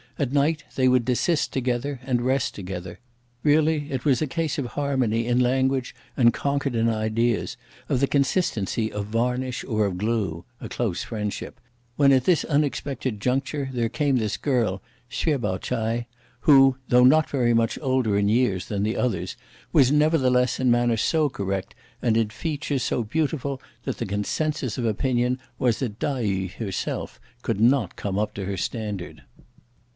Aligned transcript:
At 0.17 0.31
night, 0.31 0.63
they 0.75 0.87
would 0.87 1.05
desist 1.05 1.53
together, 1.53 1.99
and 2.03 2.21
rest 2.21 2.53
together. 2.53 2.99
Really 3.43 3.89
it 3.91 4.03
was 4.05 4.19
a 4.21 4.27
case 4.27 4.57
of 4.57 4.67
harmony 4.73 5.25
in 5.27 5.39
language 5.39 5.95
and 6.17 6.33
concord 6.33 6.75
in 6.75 6.89
ideas, 6.89 7.55
of 7.87 7.99
the 7.99 8.07
consistency 8.07 8.91
of 8.91 9.07
varnish 9.07 9.63
or 9.63 9.85
of 9.87 9.97
glue, 9.97 10.43
(a 10.59 10.69
close 10.69 11.03
friendship), 11.03 11.59
when 11.97 12.11
at 12.11 12.25
this 12.25 12.43
unexpected 12.45 13.19
juncture 13.19 13.69
there 13.73 13.89
came 13.89 14.17
this 14.17 14.37
girl, 14.37 14.81
Hsüeh 15.09 15.41
Pao 15.41 15.57
ch'ai, 15.57 16.05
who, 16.41 16.77
though 16.87 17.03
not 17.05 17.29
very 17.29 17.53
much 17.53 17.77
older 17.81 18.17
in 18.17 18.27
years 18.29 18.67
(than 18.67 18.83
the 18.83 18.97
others), 18.97 19.35
was, 19.71 19.91
nevertheless, 19.91 20.59
in 20.59 20.69
manner 20.69 20.97
so 20.97 21.29
correct, 21.29 21.73
and 22.01 22.17
in 22.17 22.29
features 22.29 22.83
so 22.83 23.03
beautiful 23.03 23.61
that 23.85 23.97
the 23.97 24.05
consensus 24.05 24.77
of 24.79 24.85
opinion 24.85 25.39
was 25.59 25.79
that 25.79 25.99
Tai 25.99 26.23
yü 26.23 26.51
herself 26.53 27.19
could 27.43 27.59
not 27.61 27.95
come 27.95 28.17
up 28.19 28.33
to 28.33 28.45
her 28.45 28.57
standard. 28.57 29.21